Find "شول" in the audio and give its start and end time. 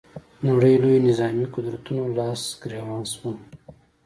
3.13-3.37